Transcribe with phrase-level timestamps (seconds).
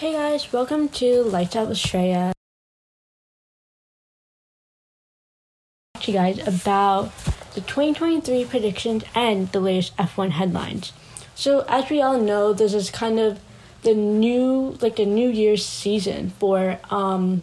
[0.00, 2.32] Hey guys, welcome to Lights Out Shreya.
[5.92, 7.14] Talk to you guys about
[7.52, 10.94] the 2023 predictions and the latest F1 headlines.
[11.34, 13.40] So, as we all know, this is kind of
[13.82, 17.42] the new, like the New Year's season for um,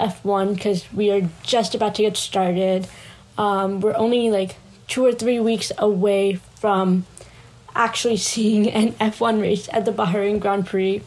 [0.00, 2.88] F1 because we are just about to get started.
[3.36, 4.56] Um, we're only like
[4.88, 7.04] two or three weeks away from
[7.74, 11.02] actually seeing an F1 race at the Bahrain Grand Prix.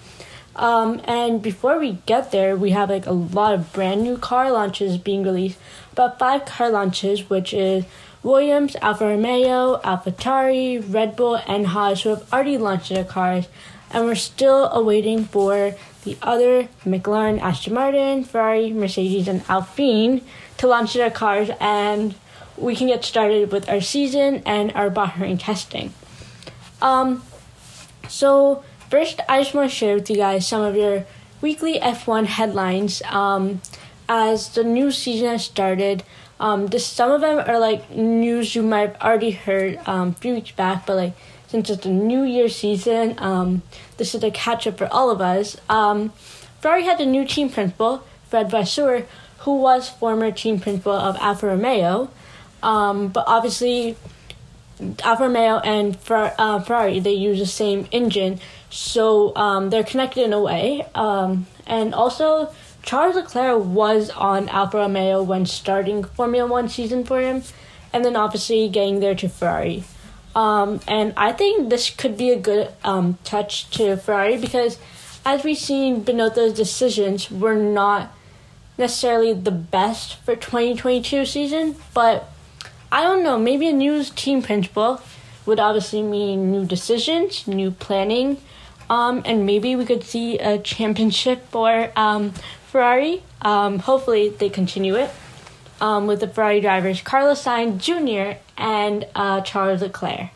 [0.60, 4.52] Um, and before we get there, we have like a lot of brand new car
[4.52, 5.58] launches being released.
[5.94, 7.86] About five car launches, which is
[8.24, 13.48] Williams, Alfa Romeo, AlphaTauri, Red Bull, and Haas, who have already launched their cars.
[13.90, 20.22] And we're still awaiting for the other McLaren, Aston Martin, Ferrari, Mercedes, and Alpine
[20.58, 22.16] to launch their cars, and
[22.58, 25.94] we can get started with our season and our Bahrain testing.
[26.82, 27.24] Um,
[28.10, 31.06] so First, I just want to share with you guys some of your
[31.42, 33.04] weekly F1 headlines.
[33.04, 33.62] Um,
[34.08, 36.04] as the new season has started,
[36.40, 40.14] um, this, some of them are like news you might have already heard um, a
[40.14, 41.14] few weeks back, but like
[41.48, 43.62] since it's a new year season, um,
[43.98, 45.56] this is a catch up for all of us.
[45.70, 46.10] Um,
[46.60, 49.06] Ferrari had a new team principal, Fred Vasseur,
[49.40, 52.10] who was former team principal of Alfa Romeo,
[52.64, 53.98] um, but obviously
[55.04, 60.24] Alfa Romeo and Fer- uh, Ferrari they use the same engine, so um, they're connected
[60.24, 60.86] in a way.
[60.96, 62.54] Um, and also,
[62.84, 67.44] Charles Leclerc was on Alfa Romeo when starting Formula One season for him,
[67.94, 69.84] and then obviously getting there to Ferrari.
[70.36, 74.78] Um, and I think this could be a good um, touch to Ferrari because,
[75.26, 78.14] as we've seen, Binotto's decisions were not
[78.78, 82.32] necessarily the best for 2022 season, but
[82.92, 85.02] I don't know, maybe a new team principal
[85.46, 88.38] would obviously mean new decisions, new planning,
[88.90, 92.34] um, and maybe we could see a championship for um,
[92.68, 93.24] Ferrari.
[93.42, 95.12] Um, hopefully, they continue it
[95.80, 98.40] um, with the Ferrari drivers Carlos Sainz Jr.
[98.58, 100.30] and uh, Charles Leclerc.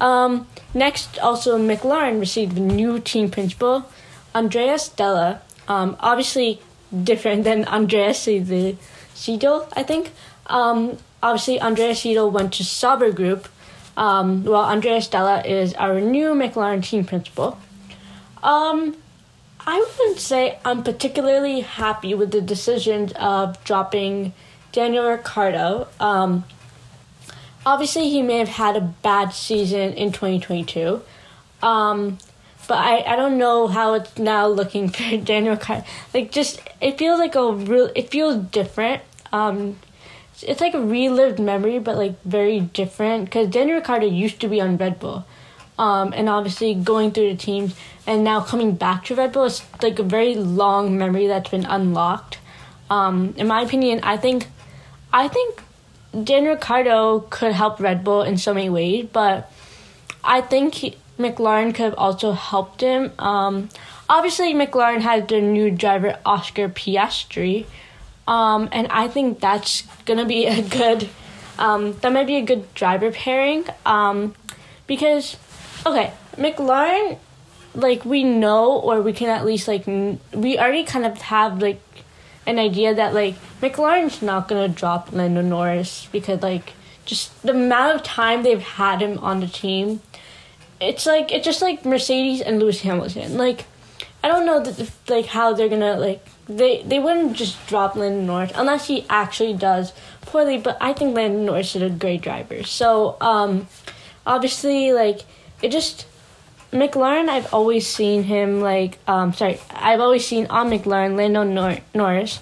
[0.00, 3.90] Um, next, also McLaren received a new team principal,
[4.34, 5.42] Andrea Stella.
[5.66, 6.60] Um, obviously,
[7.04, 10.12] different than Andrea Seidl, I think.
[10.48, 13.48] obviously, Andrea Seidl went to Sauber Group
[13.98, 17.58] um, well, Andrea Stella is our new McLaren team principal.
[18.44, 18.96] Um,
[19.58, 24.34] I wouldn't say I'm particularly happy with the decision of dropping
[24.70, 25.88] Daniel Ricciardo.
[25.98, 26.44] Um,
[27.66, 31.02] obviously, he may have had a bad season in 2022.
[31.60, 32.18] Um,
[32.68, 35.84] but I, I don't know how it's now looking for Daniel Ricciardo.
[36.14, 39.02] Like, just, it feels like a real, it feels different.
[39.32, 39.76] Um,
[40.42, 43.26] it's like a relived memory, but like very different.
[43.26, 45.24] Because Daniel Ricciardo used to be on Red Bull,
[45.78, 47.74] um, and obviously going through the teams
[48.08, 51.66] and now coming back to Red Bull is like a very long memory that's been
[51.66, 52.38] unlocked.
[52.88, 54.46] Um, in my opinion, I think,
[55.12, 55.62] I think
[56.24, 59.52] Daniel Ricciardo could help Red Bull in so many ways, but
[60.24, 63.12] I think he, McLaren could have also helped him.
[63.18, 63.68] Um,
[64.08, 67.66] obviously, McLaren has their new driver Oscar Piastri
[68.28, 71.08] um, and I think that's gonna be a good,
[71.58, 73.64] um, that might be a good driver pairing.
[73.86, 74.34] Um,
[74.86, 75.38] because,
[75.86, 77.18] okay, McLaren,
[77.74, 81.80] like we know, or we can at least like we already kind of have like
[82.46, 86.74] an idea that like McLaren's not gonna drop Lando Norris because like
[87.06, 90.02] just the amount of time they've had him on the team.
[90.80, 93.38] It's like it's just like Mercedes and Lewis Hamilton.
[93.38, 93.64] Like
[94.22, 98.26] I don't know that, like how they're gonna like they they wouldn't just drop Landon
[98.26, 99.92] Norris unless he actually does
[100.22, 100.58] poorly.
[100.58, 102.62] But I think Landon Norris is a great driver.
[102.62, 103.68] So um,
[104.26, 105.20] obviously, like
[105.62, 106.06] it just
[106.72, 107.28] McLaren.
[107.28, 109.60] I've always seen him like um, sorry.
[109.70, 112.40] I've always seen on McLaren Lando Nor- Norris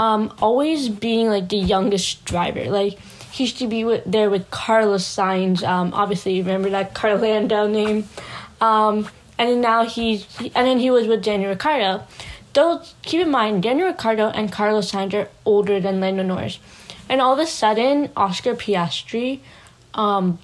[0.00, 2.64] um, always being like the youngest driver.
[2.70, 2.98] Like
[3.30, 5.62] he used to be with, there with Carlos Sainz.
[5.62, 8.08] Um, obviously, remember that Carlando name.
[8.62, 12.02] Um, and then now he's and then he was with Daniel Ricciardo.
[12.52, 16.58] Though keep in mind, Daniel Ricciardo and Carlos Sainz are older than Lando Norris,
[17.08, 19.40] and all of a sudden, Oscar Piastri,
[19.94, 20.38] um,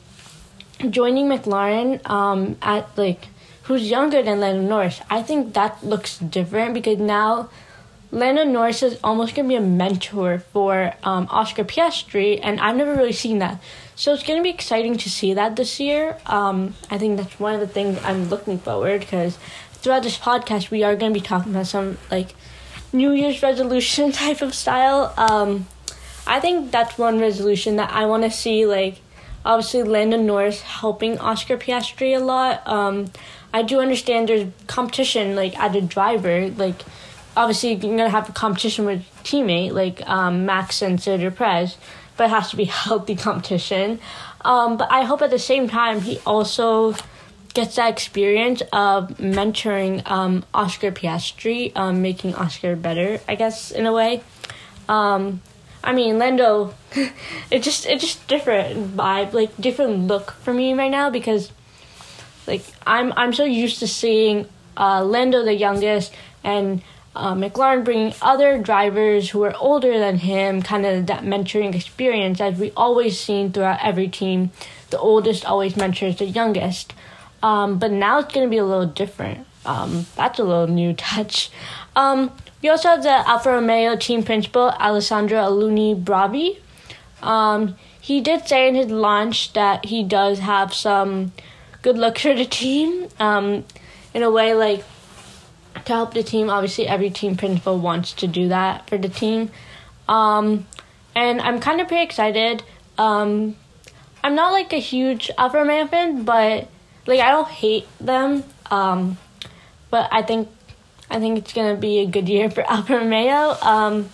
[0.91, 3.29] joining McLaren um, at like
[3.64, 5.00] who's younger than Lando Norris.
[5.11, 7.50] I think that looks different because now
[8.12, 12.94] Lando Norris is almost gonna be a mentor for um, Oscar Piastri, and I've never
[12.94, 13.61] really seen that.
[13.97, 16.17] So it's gonna be exciting to see that this year.
[16.26, 19.38] Um, I think that's one of the things I'm looking forward because
[19.87, 22.35] throughout this podcast we are gonna be talking about some like
[22.93, 25.15] New Year's resolution type of style.
[25.17, 25.69] Um,
[26.27, 28.97] I think that's one resolution that I want to see like
[29.44, 32.67] obviously Lando Norris helping Oscar Piastri a lot.
[32.67, 33.12] Um,
[33.55, 36.49] I do understand there's competition like at a driver.
[36.49, 36.83] Like
[37.37, 41.77] obviously you're gonna have a competition with teammate like um, Max and Sergio Perez,
[42.17, 44.00] but it has to be healthy competition.
[44.41, 46.97] Um, but I hope at the same time he also
[47.56, 53.87] gets that experience of mentoring um, Oscar Piastri, um, making Oscar better, I guess in
[53.87, 54.23] a way.
[54.91, 55.41] Um,
[55.82, 56.75] I mean, Lando,
[57.50, 61.50] it just it's just different vibe, like different look for me right now because,
[62.47, 66.12] like I'm I'm so used to seeing uh, Lando the youngest
[66.44, 66.82] and
[67.14, 72.38] uh, McLaren bringing other drivers who are older than him, kind of that mentoring experience
[72.38, 74.50] as we always seen throughout every team.
[74.91, 76.93] The oldest always mentors the youngest,
[77.43, 79.47] um, but now it's going to be a little different.
[79.65, 81.50] Um, that's a little new touch.
[81.94, 86.59] Um, we also have the Alfa Romeo team principal, Alessandro Alunni Bravi.
[87.23, 91.33] Um, he did say in his launch that he does have some
[91.83, 93.09] good looks for the team.
[93.19, 93.65] Um,
[94.15, 94.85] in a way, like
[95.85, 96.49] to help the team.
[96.50, 99.50] Obviously, every team principal wants to do that for the team.
[100.09, 100.67] Um,
[101.15, 102.62] and I'm kind of pretty excited.
[102.99, 103.56] Um,
[104.23, 106.69] I'm not like a huge Alfa Romeo fan, but
[107.06, 108.44] like I don't hate them.
[108.70, 109.19] Um,
[109.91, 110.49] but I think
[111.11, 113.56] I think it's gonna be a good year for Alfa Romeo.
[113.62, 114.08] Um,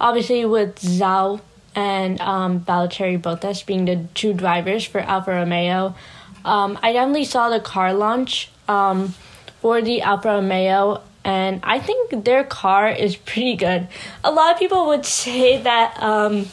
[0.00, 1.40] obviously, with Zhou
[1.74, 5.94] and um, Valtteri Bottas being the two drivers for Alfa Romeo,
[6.44, 9.14] um, I definitely saw the car launch um,
[9.60, 13.88] for the Alfa Romeo, and I think their car is pretty good.
[14.22, 16.00] A lot of people would say that.
[16.02, 16.46] Um,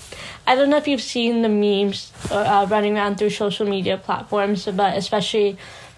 [0.50, 4.66] I don't know if you've seen the memes uh, running around through social media platforms,
[4.66, 5.58] but especially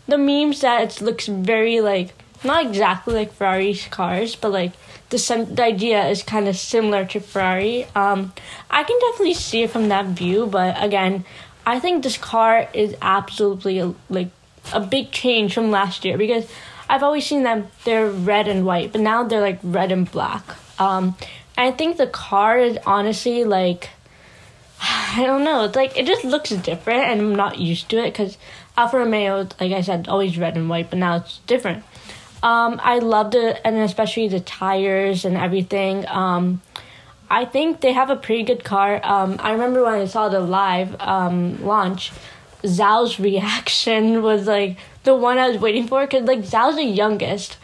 [0.10, 2.14] the memes that it looks very like
[2.44, 4.74] not exactly like Ferrari's cars, but like
[5.08, 7.86] the the idea is kind of similar to Ferrari.
[7.96, 8.34] Um,
[8.70, 11.24] I can definitely see it from that view, but again,
[11.66, 14.32] I think this car is absolutely like
[14.74, 16.46] a big change from last year because
[16.90, 20.44] I've always seen them they're red and white, but now they're like red and black.
[20.78, 21.16] Um,
[21.56, 23.92] and I think the car is honestly like
[25.18, 25.66] I don't know.
[25.66, 28.38] It's like it just looks different, and I'm not used to it because
[28.76, 31.84] Alfa Romeo, like I said, always red and white, but now it's different.
[32.42, 36.08] Um, I loved it, and especially the tires and everything.
[36.08, 36.62] Um,
[37.30, 39.00] I think they have a pretty good car.
[39.04, 42.12] Um, I remember when I saw the live um, launch,
[42.64, 47.58] Zhou's reaction was like the one I was waiting for because like Zhou's the youngest,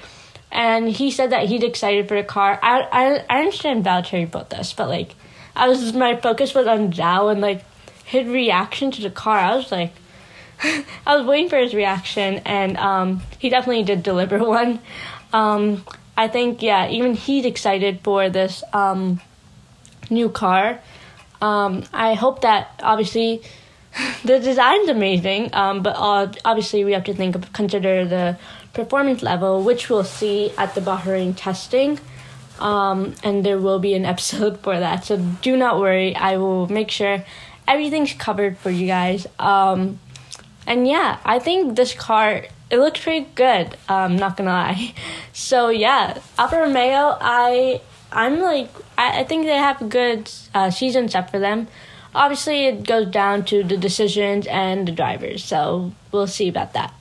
[0.52, 2.60] and he said that he's excited for the car.
[2.62, 5.16] I I, I understand Valtteri Bottas, but like
[5.58, 7.64] I was my focus was on Zhou and like
[8.06, 9.38] his reaction to the car.
[9.38, 9.92] I was like
[11.06, 14.80] I was waiting for his reaction, and um, he definitely did deliver one.
[15.34, 15.84] Um,
[16.16, 19.22] I think, yeah, even he's excited for this um,
[20.10, 20.80] new car.
[21.42, 23.44] Um, I hope that obviously
[24.24, 28.40] the design's amazing, um, but uh, obviously we have to think of, consider the
[28.74, 32.00] performance level, which we'll see at the Bahrain testing.
[32.60, 35.06] Um, and there will be an episode for that.
[35.06, 36.16] So do not worry.
[36.16, 37.24] I will make sure
[37.68, 39.28] everything's covered for you guys.
[39.40, 40.00] Um,
[40.66, 43.78] and yeah, I think this car it looks pretty good.
[43.88, 44.94] Um, not gonna lie.
[45.34, 47.80] So yeah, Alfa Romeo, I
[48.12, 51.68] I'm like I, I think they have a good uh, season set for them.
[52.16, 55.44] Obviously, it goes down to the decisions and the drivers.
[55.44, 56.94] So we'll see about that.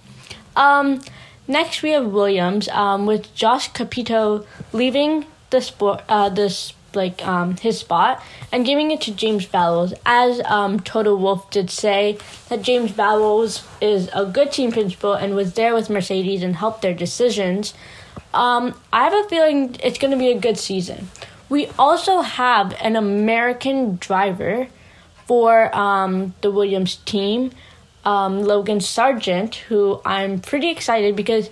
[0.55, 1.01] Um,
[1.49, 7.57] next we have Williams um, with Jost Capito leaving the sport uh, this like um,
[7.59, 9.93] his spot and giving it to James Vowles.
[10.05, 15.35] As um, Toto Wolff did say that James Vowles is a good team principal and
[15.35, 17.75] was there with Mercedes and helped their decisions.
[18.35, 21.11] Um, I have a feeling it's going to be a good season.
[21.49, 24.69] We also have an American driver
[25.27, 27.51] for um, the Williams team,
[28.05, 31.51] um, Logan Sargeant, who I'm pretty excited because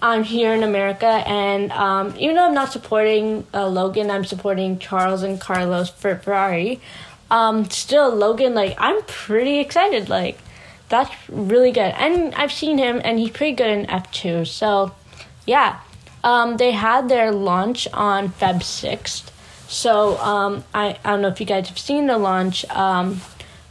[0.00, 4.78] I'm here in America, and um, even though I'm not supporting uh, Logan, I'm supporting
[4.78, 6.80] Charles and Carlos for Ferrari.
[7.30, 10.08] Um, still, Logan, like I'm pretty excited.
[10.08, 10.38] Like
[10.88, 14.44] that's really good, and I've seen him, and he's pretty good in F two.
[14.44, 14.94] So,
[15.46, 15.80] yeah,
[16.22, 19.32] um, they had their launch on Feb sixth.
[19.68, 23.20] So um, I I don't know if you guys have seen the launch, um,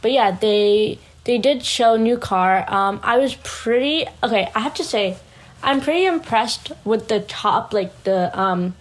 [0.02, 2.64] but yeah, they they did show new car.
[2.68, 4.50] Um, I was pretty okay.
[4.54, 5.16] I have to say
[5.62, 8.74] I'm pretty impressed with the top, like the um,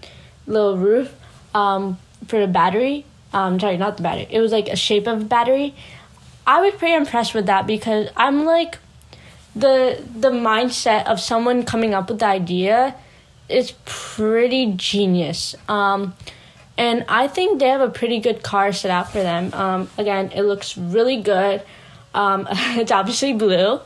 [0.45, 1.13] little roof
[1.53, 3.05] um, for the battery.
[3.33, 4.27] Um, sorry, not the battery.
[4.29, 5.75] It was like a shape of a battery.
[6.45, 8.77] I was pretty impressed with that because I'm like
[9.55, 12.95] the the mindset of someone coming up with the idea
[13.49, 15.55] is pretty genius.
[15.67, 16.15] Um,
[16.77, 19.53] and I think they have a pretty good car set out for them.
[19.53, 21.63] Um, again, it looks really good.
[22.13, 23.79] Um, it's obviously blue.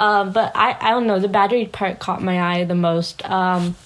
[0.00, 3.28] Um, but I, I don't know, the battery part caught my eye the most.
[3.28, 3.76] Um,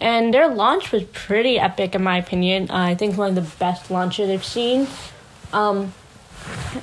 [0.00, 2.70] and their launch was pretty epic, in my opinion.
[2.70, 4.86] Uh, I think one of the best launches I've seen.
[5.52, 5.92] Um,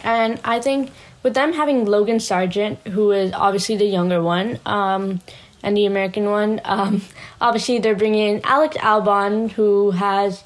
[0.03, 0.91] and I think
[1.23, 5.21] with them having Logan Sargeant, who is obviously the younger one, um,
[5.63, 7.01] and the American one, um,
[7.41, 10.43] obviously they're bringing in Alex Albon, who has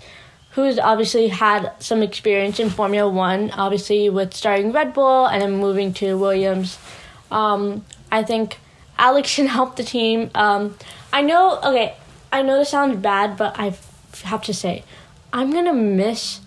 [0.51, 5.57] who's obviously had some experience in Formula One, obviously with starting Red Bull and then
[5.57, 6.77] moving to Williams.
[7.29, 8.59] Um, I think
[8.97, 10.29] Alex can help the team.
[10.35, 10.77] Um,
[11.13, 11.95] I know, okay,
[12.31, 13.75] I know this sounds bad, but I
[14.23, 14.83] have to say,
[15.33, 16.41] I'm gonna miss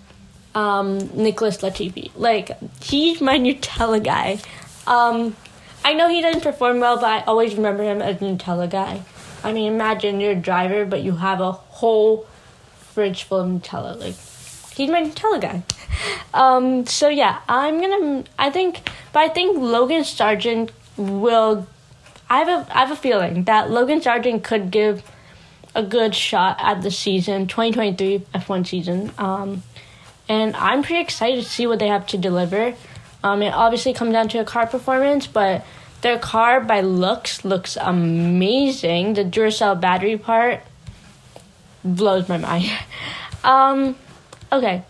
[0.55, 2.11] um, Nicholas Latifi.
[2.15, 2.51] Like,
[2.83, 4.39] he's my Nutella guy.
[4.87, 5.37] Um,
[5.85, 9.03] I know he doesn't perform well, but I always remember him as Nutella guy.
[9.43, 12.27] I mean, imagine you're a driver, but you have a whole
[12.93, 13.99] fridge full of Nutella.
[13.99, 14.15] Like,
[14.75, 15.63] he's my Nutella guy.
[16.35, 18.25] Um, so yeah, I'm gonna.
[18.37, 21.67] I think, but I think Logan Sargeant will.
[22.29, 25.03] I have a I have a feeling that Logan Sargeant could give
[25.75, 29.13] a good shot at the season 2023 F1 season.
[29.19, 29.63] Um,
[30.29, 32.75] and I'm pretty excited to see what they have to deliver.
[33.23, 35.65] Um, it obviously comes down to a car performance, but
[36.03, 39.15] their car by looks looks amazing.
[39.15, 40.61] The Duracell battery part
[41.85, 42.71] blows my mind.
[43.45, 43.97] um,
[44.53, 44.85] okay.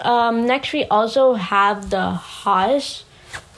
[0.00, 3.04] Um, next, we also have the Haas,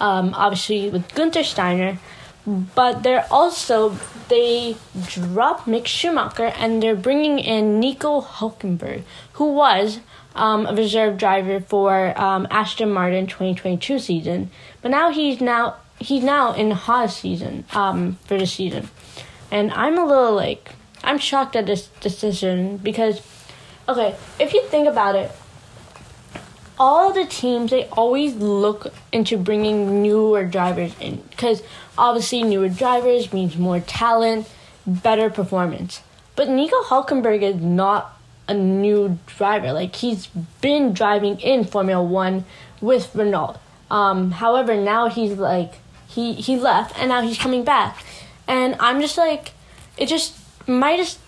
[0.00, 1.98] um, obviously with Gunther Steiner,
[2.46, 3.96] but they're also
[4.28, 4.76] they
[5.06, 9.02] dropped Mick Schumacher and they're bringing in Nico Hulkenberg,
[9.34, 10.00] who was
[10.34, 14.50] um, a reserve driver for um, Aston Martin 2022 season,
[14.82, 18.88] but now he's now he's now in Haas season um, for the season,
[19.50, 20.72] and I'm a little like
[21.04, 23.20] I'm shocked at this decision because,
[23.88, 25.30] okay, if you think about it,
[26.78, 31.62] all the teams they always look into bringing newer drivers in because
[31.96, 34.48] obviously newer drivers means more talent,
[34.86, 36.02] better performance.
[36.36, 39.72] But Nico Hulkenberg is not a new driver.
[39.72, 40.26] Like he's
[40.60, 42.44] been driving in Formula One
[42.80, 43.58] with Renault.
[43.90, 45.74] Um, however, now he's like
[46.08, 48.04] he he left and now he's coming back,
[48.48, 49.52] and I'm just like
[49.96, 51.18] it just might just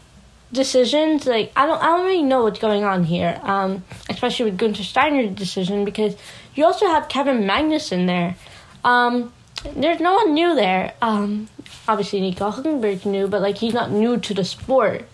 [0.57, 3.39] decisions like I don't I don't really know what's going on here.
[3.43, 6.17] Um, especially with Gunther Steiner's decision because
[6.55, 8.35] you also have Kevin Magnussen there.
[8.85, 9.33] Um,
[9.75, 10.95] there's no one new there.
[11.01, 11.49] Um,
[11.89, 15.07] obviously Nico Hulkenberg's new, but like he's not new to the sport.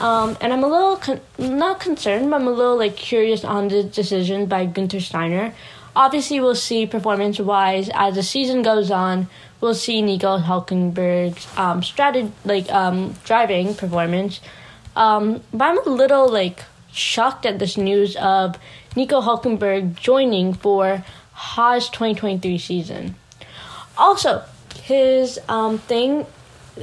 [0.00, 3.68] Um, and I'm a little con- not concerned, but I'm a little like curious on
[3.68, 5.54] the decision by Gunther Steiner.
[5.96, 9.28] Obviously, we'll see performance wise as the season goes on.
[9.60, 14.40] We'll see Nico Hulkenberg's um, strategy, like um, driving performance.
[14.96, 18.56] Um, but I'm a little like shocked at this news of
[18.96, 23.16] Nico Hulkenberg joining for Haas 2023 season.
[23.98, 24.42] Also,
[24.82, 26.26] his um, thing,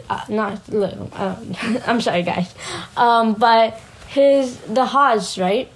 [0.10, 1.56] uh, not um,
[1.88, 2.54] I'm sorry guys,
[2.98, 5.72] um, but his, the Haas, right?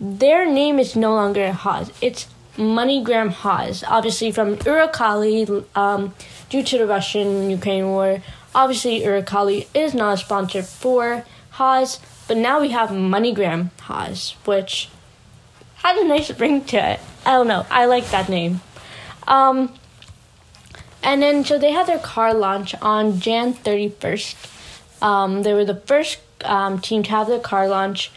[0.00, 1.90] Their name is no longer Haas.
[2.00, 6.14] It's MoneyGram Haas, obviously from Uralkali, um,
[6.50, 8.22] due to the Russian-Ukraine war.
[8.54, 14.88] Obviously, Uralkali is not a sponsor for Haas, but now we have MoneyGram Haas, which
[15.76, 17.00] had a nice ring to it.
[17.26, 17.66] I don't know.
[17.70, 18.60] I like that name.
[19.26, 19.72] Um,
[21.02, 25.02] and then, so they had their car launch on Jan 31st.
[25.02, 28.12] Um, they were the first um, team to have their car launch,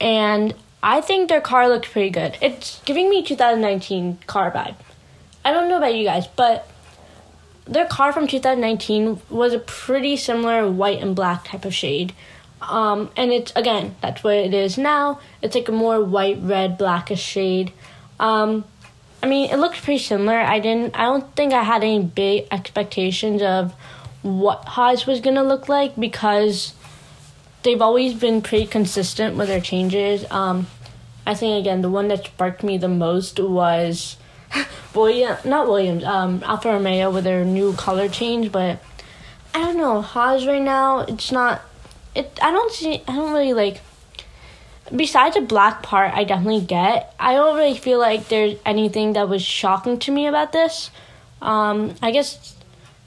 [0.00, 2.38] and I think their car looks pretty good.
[2.40, 4.76] It's giving me 2019 car vibe.
[5.44, 6.68] I don't know about you guys, but
[7.66, 12.14] their car from 2019 was a pretty similar white and black type of shade.
[12.68, 15.20] Um, and it's again, that's what it is now.
[15.40, 17.72] It's like a more white, red, blackish shade.
[18.20, 18.64] Um,
[19.22, 20.38] I mean, it looks pretty similar.
[20.38, 20.96] I didn't.
[20.98, 23.72] I don't think I had any big expectations of
[24.22, 26.74] what Haas was gonna look like because
[27.62, 30.24] they've always been pretty consistent with their changes.
[30.30, 30.66] Um,
[31.26, 34.16] I think again the one that sparked me the most was
[34.94, 38.50] William, not Williams, um, Alfa Romeo with their new color change.
[38.50, 38.82] But
[39.54, 41.00] I don't know Haas right now.
[41.00, 41.62] It's not.
[42.14, 42.38] It.
[42.42, 43.02] I don't see.
[43.08, 43.80] I don't really like
[44.94, 49.28] besides the black part I definitely get, I don't really feel like there's anything that
[49.28, 50.90] was shocking to me about this.
[51.40, 52.54] Um, I guess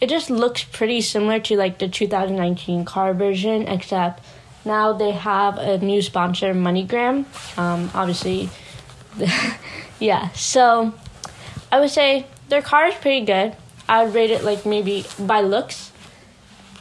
[0.01, 4.23] it just looks pretty similar to like the 2019 car version, except
[4.65, 7.25] now they have a new sponsor, MoneyGram.
[7.57, 8.49] Um, obviously,
[9.99, 10.31] yeah.
[10.31, 10.93] So
[11.71, 13.55] I would say their car is pretty good.
[13.87, 15.91] I would rate it like maybe by looks,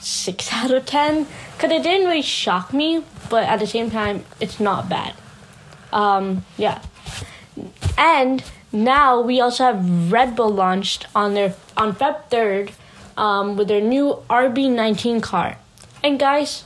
[0.05, 4.25] six out of ten because it didn't really shock me, but at the same time,
[4.41, 5.15] it's not bad.
[5.93, 6.83] Um, yeah,
[7.97, 8.43] and
[8.73, 12.73] now we also have Red Bull launched on their on Feb third.
[13.17, 15.59] um, with their new RB19 car.
[16.03, 16.65] And guys,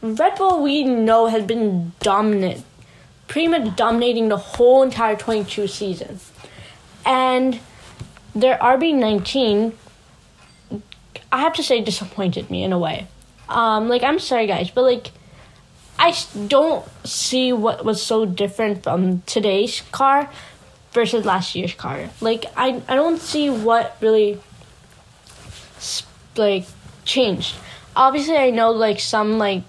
[0.00, 2.64] Red Bull we know has been dominant,
[3.26, 6.20] pretty much dominating the whole entire 22 season.
[7.04, 7.60] And
[8.34, 9.72] their RB19,
[11.30, 13.06] I have to say, disappointed me in a way.
[13.48, 15.10] Um, like, I'm sorry, guys, but like,
[15.98, 16.14] I
[16.46, 20.30] don't see what was so different from today's car
[20.92, 22.08] versus last year's car.
[22.20, 24.40] Like, I, I don't see what really,
[26.36, 26.66] like,
[27.04, 27.56] changed.
[27.96, 29.62] Obviously, I know, like, some, like,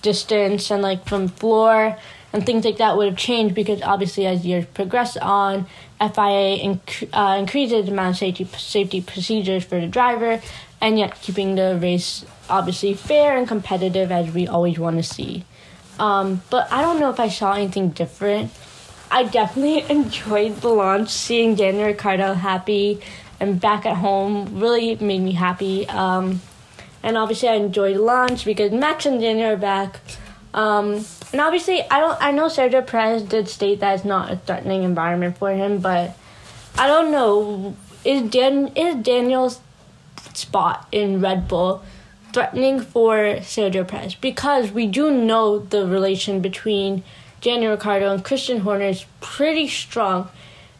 [0.00, 1.98] distance and, like, from floor
[2.34, 5.66] and things like that would have changed because obviously as years progress on,
[6.00, 10.42] FIA inc- uh, increases the amount of safety safety procedures for the driver,
[10.84, 15.42] and yet keeping the race obviously fair and competitive as we always want to see.
[15.98, 18.52] Um, but I don't know if I saw anything different.
[19.10, 23.00] I definitely enjoyed the launch, seeing Daniel Ricciardo happy
[23.40, 25.88] and back at home really made me happy.
[25.88, 26.42] Um,
[27.02, 30.00] and obviously I enjoyed launch because Max and Daniel are back.
[30.52, 32.22] Um, and obviously, I don't.
[32.22, 36.16] I know Sergio Perez did state that it's not a threatening environment for him, but
[36.78, 37.74] I don't know.
[38.04, 39.58] Is Dan is Daniel's
[40.36, 41.82] spot in Red Bull
[42.32, 44.14] threatening for Sergio Perez?
[44.14, 47.02] Because we do know the relation between
[47.40, 50.28] Daniel Ricciardo and Christian Horner is pretty strong,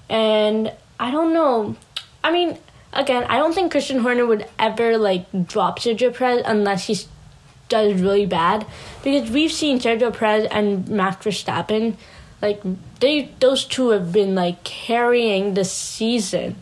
[0.09, 1.77] and I don't know.
[2.23, 2.59] I mean,
[2.93, 6.97] again, I don't think Christian Horner would ever like drop Sergio Perez unless he
[7.69, 8.67] does really bad
[9.03, 11.97] because we've seen Sergio Perez and Max Verstappen
[12.43, 12.63] like
[13.01, 16.57] they those two have been like carrying the season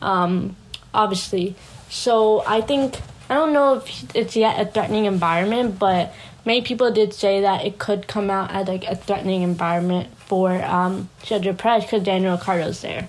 [0.00, 0.54] um
[0.94, 1.56] obviously
[1.88, 6.12] so I think I don't know if it's yet a threatening environment but
[6.44, 10.62] many people did say that it could come out as like a threatening environment for
[10.64, 13.08] um Sergio Perez because Daniel Ricciardo's there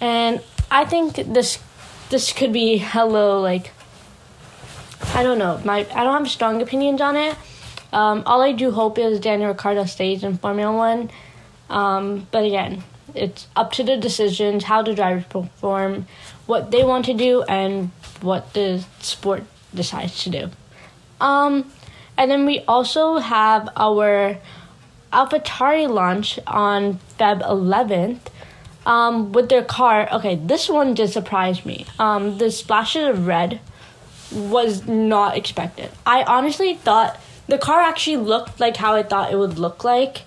[0.00, 0.40] and
[0.70, 1.58] I think this
[2.10, 3.72] this could be hello like
[5.14, 5.60] I don't know.
[5.64, 7.36] My I don't have strong opinions on it.
[7.92, 11.10] Um, all I do hope is Daniel Ricciardo stays in Formula One.
[11.70, 16.06] Um, but again, it's up to the decisions, how the drivers perform,
[16.46, 17.90] what they want to do, and
[18.20, 19.44] what the sport
[19.74, 20.50] decides to do.
[21.20, 21.70] Um,
[22.16, 24.38] and then we also have our
[25.12, 28.20] AlphaTauri launch on Feb 11th.
[28.86, 31.86] Um, with their car, okay, this one did surprise me.
[31.98, 33.60] Um, the splashes of red
[34.32, 35.90] was not expected.
[36.06, 40.22] I honestly thought the car actually looked like how I thought it would look like,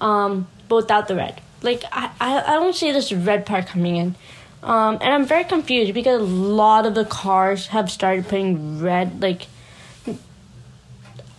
[0.00, 1.40] um, but without the red.
[1.62, 4.14] Like I, I, I don't see this red part coming in.
[4.62, 9.20] Um, and I'm very confused because a lot of the cars have started putting red
[9.20, 9.48] like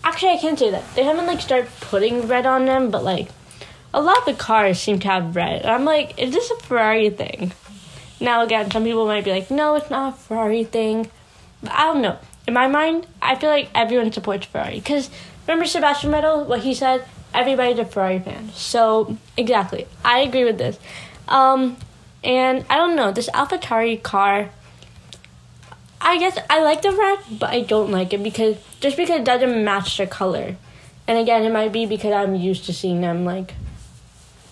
[0.03, 0.83] actually I can't say that.
[0.95, 3.29] They haven't like started putting red on them, but like
[3.93, 5.61] a lot of the cars seem to have red.
[5.61, 7.53] And I'm like, is this a Ferrari thing?
[8.19, 11.09] Now again, some people might be like, no, it's not a Ferrari thing.
[11.61, 12.17] But I don't know.
[12.47, 15.09] In my mind, I feel like everyone supports Ferrari because
[15.47, 17.05] remember Sebastian Vettel, what he said.
[17.33, 18.51] Everybody's a Ferrari fan.
[18.53, 20.79] So exactly, I agree with this.
[21.27, 21.77] Um,
[22.23, 24.49] and I don't know this AlphaTauri car.
[25.99, 29.25] I guess I like the red, but I don't like it because just because it
[29.25, 30.55] doesn't match the color.
[31.07, 33.55] And again, it might be because I'm used to seeing them like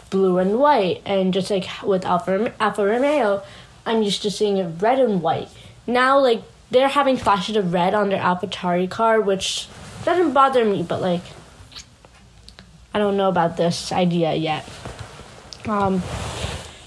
[0.09, 3.43] blue and white, and just like with Alfa Alfa Romeo,
[3.85, 5.49] I'm used to seeing it red and white.
[5.87, 9.67] Now, like they're having flashes of red on their AlphaTauri car, which
[10.05, 11.23] doesn't bother me, but like,
[12.93, 14.67] I don't know about this idea yet.
[15.67, 16.01] Um,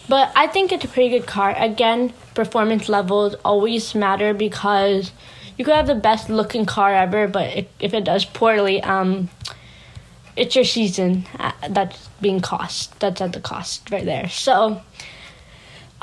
[0.08, 1.54] but I think it's a pretty good car.
[1.56, 5.12] Again, performance levels always matter because
[5.56, 9.30] you could have the best looking car ever, but it, if it does poorly, um,
[10.36, 12.98] it's your season uh, that's being cost.
[13.00, 14.28] That's at the cost right there.
[14.28, 14.82] So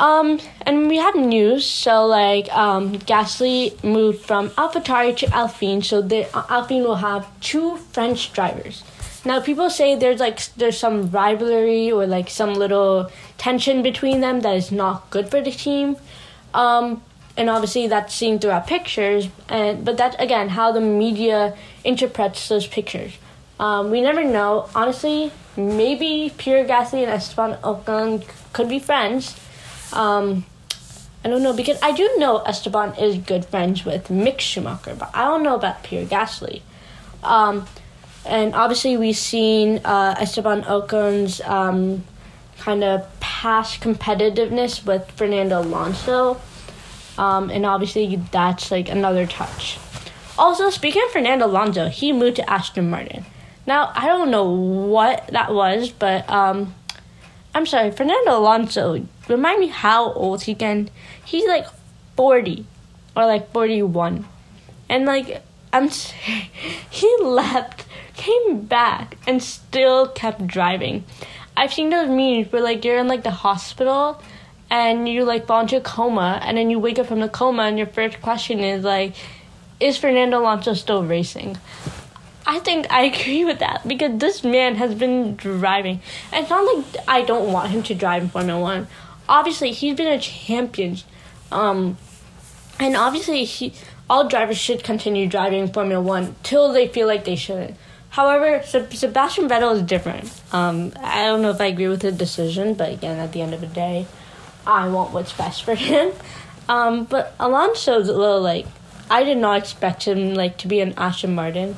[0.02, 1.66] um, and we have news.
[1.66, 7.28] So like, um, Gasly moved from AlphaTauri to Alpine, so the uh, Alpine will have
[7.40, 8.84] two French drivers.
[9.24, 14.42] Now people say there's like there's some rivalry or like some little tension between them
[14.42, 15.98] that is not good for the team.
[16.54, 17.04] Um,
[17.38, 19.30] and obviously that's seen throughout pictures.
[19.48, 23.14] And but that's again how the media interprets those pictures.
[23.60, 24.70] Um, we never know.
[24.74, 29.36] Honestly, maybe Pierre Gasly and Esteban Ocon could be friends
[29.94, 30.46] um,
[31.24, 35.12] I don't know because I do know Esteban is good friends with Mick Schumacher, but
[35.14, 36.62] I don't know about Pierre Gasly.
[37.24, 37.68] Um,
[38.26, 42.04] and obviously, we've seen uh, Esteban Ocon's um,
[42.60, 46.40] kind of past competitiveness with Fernando Alonso,
[47.18, 49.80] um, and obviously that's like another touch.
[50.38, 53.26] Also, speaking of Fernando Alonso, he moved to Aston Martin.
[53.66, 56.74] Now I don't know what that was, but um,
[57.54, 59.06] I'm sorry, Fernando Alonso.
[59.28, 60.90] Remind me how old he can.
[61.24, 61.66] He's like
[62.16, 62.66] 40.
[63.16, 64.26] or like 41.
[64.90, 65.42] And like,
[65.74, 65.90] I'm
[66.90, 71.04] he left, came back, and still kept driving.
[71.56, 74.22] I've seen those memes where like you're in like the hospital
[74.70, 77.64] and you like fall into a coma and then you wake up from the coma
[77.64, 79.16] and your first question is like,
[79.80, 81.58] is Fernando Alonso still racing?
[82.46, 86.02] I think I agree with that because this man has been driving.
[86.32, 88.88] And it's not like I don't want him to drive in Formula One.
[89.28, 90.98] Obviously, he's been a champion.
[91.52, 91.98] Um,
[92.80, 93.74] and obviously, he,
[94.12, 97.78] all drivers should continue driving Formula One till they feel like they shouldn't.
[98.10, 100.30] However, Sebastian Vettel is different.
[100.52, 103.54] Um, I don't know if I agree with the decision, but again, at the end
[103.54, 104.06] of the day,
[104.68, 106.12] I want what's best for him.
[106.68, 108.66] Um, but Alonso's a little like
[109.10, 111.78] I did not expect him like to be an Aston Martin,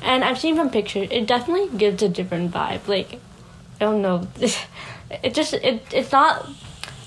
[0.00, 1.08] and I've seen from pictures.
[1.10, 2.86] It definitely gives a different vibe.
[2.86, 3.14] Like
[3.80, 4.28] I don't know,
[5.10, 6.48] it just it it's not.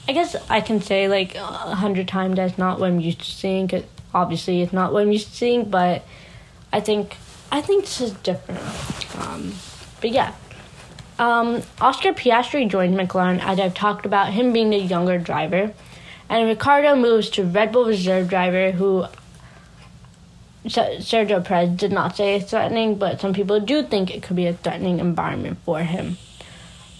[0.10, 3.32] I guess I can say like a hundred times that's not what I'm used to
[3.32, 3.69] seeing.
[3.69, 6.04] Cause obviously, it's not what I'm used to seeing, but
[6.72, 7.15] I think
[7.52, 8.62] I think this is different.
[9.20, 9.54] Um,
[10.02, 10.34] but yeah.
[11.20, 15.74] Um, Oscar Piastri joined McLaren, as I've talked about him being the younger driver.
[16.30, 19.06] And Ricciardo moves to Red Bull reserve driver, who
[20.65, 24.46] Sergio Perez did not say is threatening, but some people do think it could be
[24.46, 26.17] a threatening environment for him.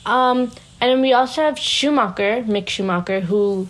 [0.06, 3.67] Um, and then we also have Schumacher, Mick Schumacher, who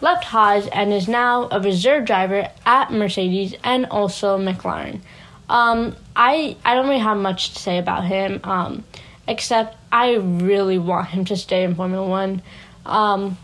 [0.00, 5.00] left Haas and is now a reserve driver at Mercedes and also McLaren.
[5.48, 8.84] Um, I I don't really have much to say about him, um,
[9.26, 12.42] except I really want him to stay in Formula One.
[12.84, 13.38] Um,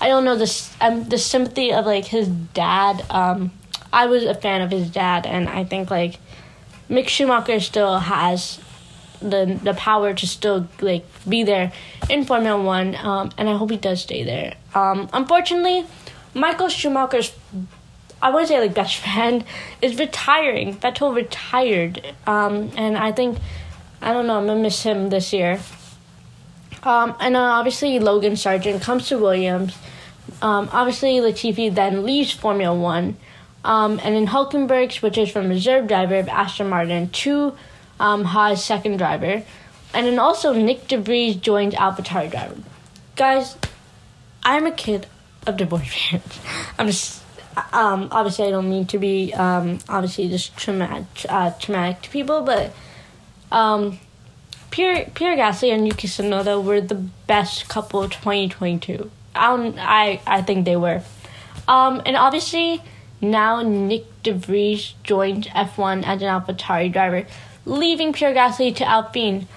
[0.00, 3.04] I don't know this um, the sympathy of like his dad.
[3.10, 3.52] Um,
[3.92, 6.18] I was a fan of his dad, and I think like
[6.88, 8.58] Mick Schumacher still has
[9.20, 11.72] the the power to still like be there
[12.08, 14.54] in Formula One, um, and I hope he does stay there.
[14.74, 15.86] Um, unfortunately,
[16.34, 17.32] Michael Schumacher's
[18.22, 19.44] I wouldn't say like best friend
[19.80, 20.76] is retiring.
[20.76, 23.38] Vettel retired, um, and I think
[24.02, 24.38] I don't know.
[24.38, 25.60] I'm gonna miss him this year.
[26.82, 29.76] Um, and then obviously Logan Sargeant comes to Williams.
[30.40, 33.16] Um, obviously Latifi then leaves Formula One,
[33.64, 37.54] um, and then Hulkenberg switches from reserve driver of Aston Martin to
[38.00, 39.44] um, Haas second driver,
[39.94, 42.56] and then also Nick de Vries joins AlphaTauri driver.
[43.14, 43.56] Guys,
[44.42, 45.06] I'm a kid
[45.46, 46.40] of divorce parents.
[46.78, 47.22] I'm just
[47.72, 52.42] um, obviously I don't mean to be um, obviously just traumatic, uh, traumatic to people,
[52.42, 52.72] but
[53.52, 53.98] um,
[54.70, 56.94] Pierre Pierre Gasly and Yuki Tsunoda were the
[57.26, 59.10] best couple of 2022.
[59.34, 61.02] I I I think they were,
[61.68, 62.82] um, and obviously
[63.20, 67.26] now Nick de Vries joined F1 as an AlphaTauri driver,
[67.64, 69.48] leaving Pierre Gasly to Alpine.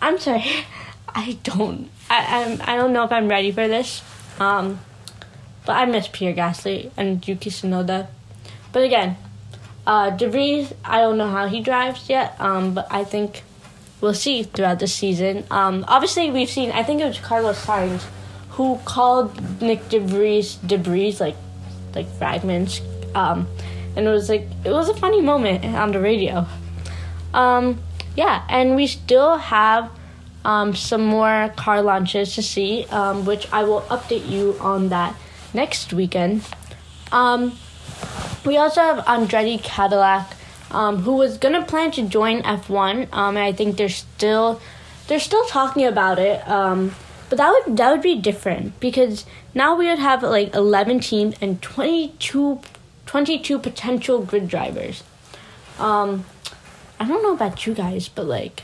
[0.00, 0.44] I'm sorry,
[1.08, 4.02] I don't I I'm, I don't know if I'm ready for this.
[4.38, 4.80] Um,
[5.64, 8.08] but I miss Pierre Gasly and Yuki Tsunoda.
[8.72, 9.16] But again,
[9.86, 13.42] uh, De I don't know how he drives yet, um, but I think
[14.00, 15.44] we'll see throughout the season.
[15.50, 18.02] Um, obviously, we've seen, I think it was Carlos Sainz
[18.50, 21.36] who called Nick De Vries debris, like,
[21.94, 22.82] like fragments.
[23.14, 23.46] Um,
[23.96, 26.46] and it was like, it was a funny moment on the radio.
[27.34, 27.80] Um,
[28.16, 29.90] yeah, and we still have
[30.44, 35.14] um, some more car launches to see, um, which I will update you on that
[35.54, 36.42] next weekend.
[37.10, 37.52] Um,
[38.44, 40.34] we also have Andretti Cadillac,
[40.70, 43.08] um, who was gonna plan to join F1.
[43.12, 44.60] Um, and I think they're still
[45.08, 46.46] they're still talking about it.
[46.48, 46.94] Um,
[47.28, 51.34] but that would that would be different because now we would have like 11 teams
[51.40, 52.60] and 22,
[53.06, 55.02] 22 potential grid drivers.
[57.02, 58.62] I don't know about you guys, but like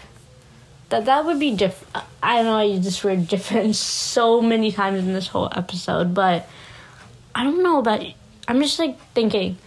[0.90, 2.06] that that would be different.
[2.22, 3.74] I know I use this word different
[4.14, 6.48] so many times in this whole episode, but
[7.34, 8.06] I don't know about.
[8.46, 9.58] I'm just like thinking,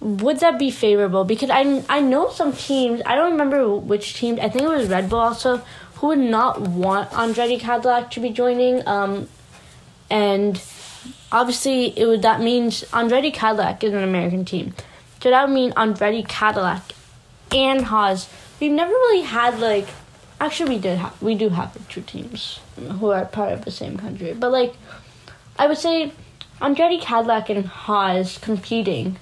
[0.00, 1.24] would that be favorable?
[1.24, 3.02] Because I I know some teams.
[3.04, 4.38] I don't remember which team.
[4.40, 5.60] I think it was Red Bull also
[5.96, 8.88] who would not want Andretti Cadillac to be joining.
[8.88, 9.28] Um,
[10.08, 10.58] and
[11.30, 14.74] obviously it would that means Andretti Cadillac is an American team,
[15.22, 16.94] so that would mean Andretti Cadillac
[17.54, 18.28] and Haas.
[18.60, 19.88] We've never really had like.
[20.40, 23.96] Actually, we did have we do have two teams who are part of the same
[23.96, 24.74] country, but like,
[25.58, 26.12] I would say
[26.60, 29.18] Andretti Cadillac and Haas competing.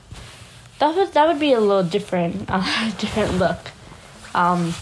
[0.79, 3.71] That would that would be a little different, uh, different look.
[4.35, 4.75] Um,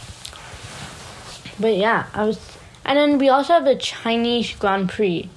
[1.58, 2.38] but yeah, I was,
[2.84, 5.28] and then we also have the Chinese Grand Prix,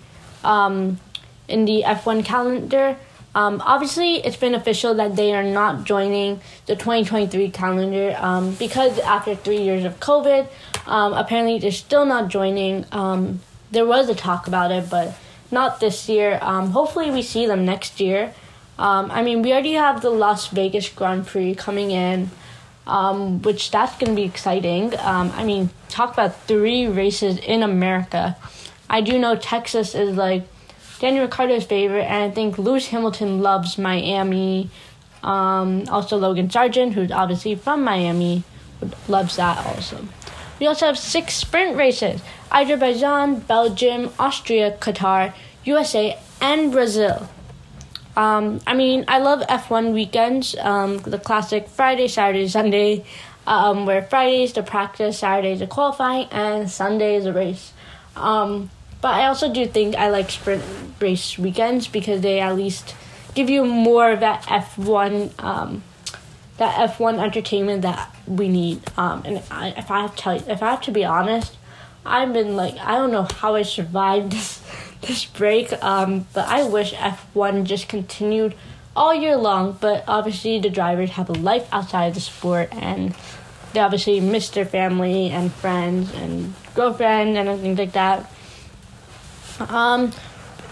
[0.43, 0.99] um,
[1.47, 2.97] in the F one calendar.
[3.33, 8.99] Um, obviously, it's been official that they are not joining the 2023 calendar um, because
[8.99, 10.49] after three years of COVID,
[10.85, 12.85] um, apparently they're still not joining.
[12.91, 13.39] Um,
[13.71, 15.15] there was a talk about it, but
[15.49, 16.39] not this year.
[16.41, 18.33] Um, hopefully, we see them next year.
[18.77, 22.31] Um, I mean, we already have the Las Vegas Grand Prix coming in,
[23.43, 24.93] which that's going to be exciting.
[24.97, 28.35] I mean, talk about three races in America.
[28.89, 30.43] I do know Texas is like
[31.01, 34.69] Daniel Ricciardo's favorite, and I think Lewis Hamilton loves Miami.
[35.23, 38.43] Um, also, Logan Sargeant, who's obviously from Miami,
[39.07, 40.07] loves that also.
[40.59, 45.33] We also have six sprint races Azerbaijan, Belgium, Austria, Qatar,
[45.63, 47.27] USA, and Brazil.
[48.15, 53.05] Um, I mean, I love F1 weekends, um, the classic Friday, Saturday, Sunday,
[53.47, 57.73] um, where Friday is the practice, Saturday is the qualifying, and Sunday is a race.
[58.15, 58.69] Um,
[59.01, 60.63] but I also do think I like sprint
[60.99, 62.95] race weekends because they at least
[63.33, 65.83] give you more of that F1 um,
[66.57, 68.81] that F1 entertainment that we need.
[68.97, 71.57] Um, and I, if I have to if I have to be honest,
[72.05, 74.61] I've been like I don't know how I survived this
[75.01, 75.73] this break.
[75.83, 78.55] Um, but I wish F1 just continued
[78.95, 79.77] all year long.
[79.79, 83.15] But obviously, the drivers have a life outside of the sport, and
[83.73, 88.31] they obviously miss their family and friends and girlfriend and things like that.
[89.69, 90.11] Um,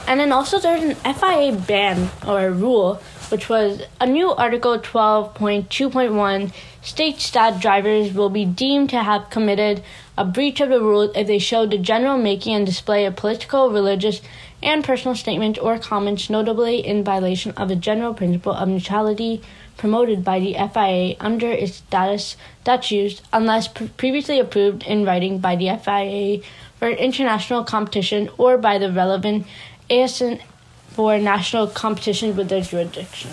[0.07, 2.95] and then also there's an FIA ban or rule,
[3.29, 9.83] which was a new Article 12.2.1 states that drivers will be deemed to have committed
[10.17, 13.69] a breach of the rule if they show the general making and display of political,
[13.69, 14.21] religious,
[14.61, 19.41] and personal statements or comments notably in violation of the general principle of neutrality
[19.77, 25.55] promoted by the FIA under its status statutes unless pre- previously approved in writing by
[25.55, 26.41] the FIA
[26.79, 29.45] for an international competition or by the relevant
[29.89, 30.41] ASN
[30.89, 33.31] for national competition with their jurisdiction.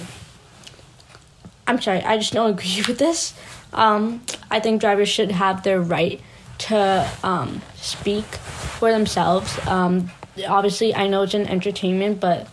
[1.66, 3.35] I'm sorry, I just don't agree with this.
[3.72, 6.20] Um, I think drivers should have their right
[6.59, 9.59] to um, speak for themselves.
[9.66, 10.11] Um,
[10.48, 12.48] obviously, I know it's an entertainment, but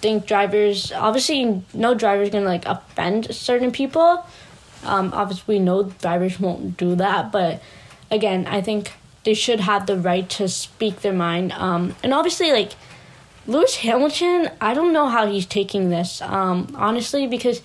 [0.00, 4.24] think drivers obviously no driver's gonna like offend certain people.
[4.84, 7.60] Um, obviously, we know drivers won't do that, but
[8.10, 8.92] again, I think
[9.24, 11.52] they should have the right to speak their mind.
[11.52, 12.72] Um, and obviously, like
[13.46, 17.62] Lewis Hamilton, I don't know how he's taking this, um, honestly, because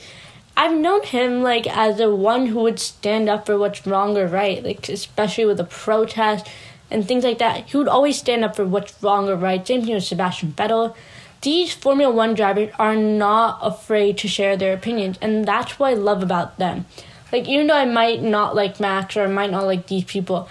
[0.56, 4.28] I've known him like as the one who would stand up for what's wrong or
[4.28, 6.48] right, like especially with the protest
[6.92, 7.70] and things like that.
[7.70, 9.66] He would always stand up for what's wrong or right.
[9.66, 10.96] Same thing with Sebastian Vettel.
[11.42, 15.94] These Formula One drivers are not afraid to share their opinions, and that's what I
[15.96, 16.86] love about them.
[17.34, 20.48] Like even though I might not like Max or I might not like these people,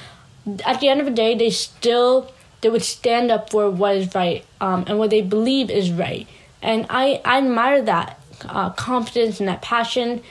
[0.64, 4.14] at the end of the day, they still they would stand up for what is
[4.14, 6.26] right um, and what they believe is right.
[6.62, 10.22] And I, I admire that uh, confidence and that passion.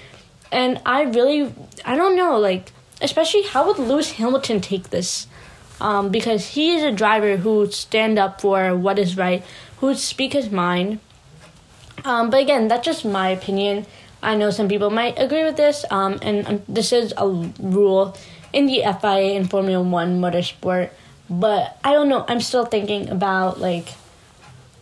[0.51, 2.71] And I really, I don't know, like,
[3.01, 5.27] especially how would Lewis Hamilton take this?
[5.81, 9.43] Um, because he is a driver who would stand up for what is right,
[9.79, 10.99] who would speak his mind.
[12.05, 13.85] Um, but again, that's just my opinion.
[14.23, 18.15] I know some people might agree with this, um, and um, this is a rule
[18.53, 20.89] in the FIA and Formula One motorsport.
[21.29, 22.25] But I don't know.
[22.27, 23.89] I'm still thinking about like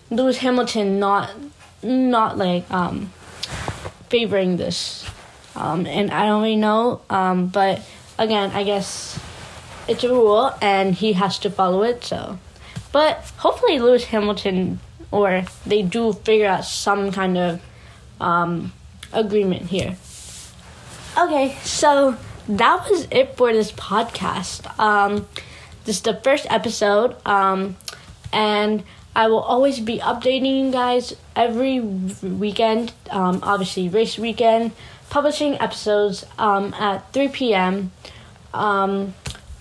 [0.10, 1.32] Lewis Hamilton not
[1.84, 3.14] not like um
[4.10, 5.06] favoring this.
[5.56, 7.02] Um and I don't really know.
[7.10, 7.82] Um but
[8.18, 9.20] again, I guess
[9.88, 12.40] it's a rule and he has to follow it, so
[12.92, 14.80] but hopefully Lewis Hamilton
[15.12, 17.62] or they do figure out some kind of
[18.20, 18.74] um
[19.14, 19.98] agreement here.
[21.18, 22.18] Okay, so
[22.50, 24.68] that was it for this podcast.
[24.80, 25.28] Um
[25.90, 27.76] this is the first episode, um,
[28.32, 28.84] and
[29.16, 32.94] I will always be updating you guys every weekend.
[33.10, 34.72] Um, obviously, race weekend,
[35.10, 37.92] publishing episodes um, at 3 p.m.
[38.54, 39.16] Um,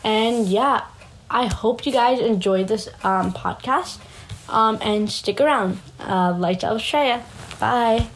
[0.05, 0.85] and yeah,
[1.31, 3.97] I hope you guys enjoyed this um, podcast
[4.51, 5.81] um, and stick around.
[5.99, 7.25] Uh, Lights out, Australia.
[7.59, 8.09] Bye.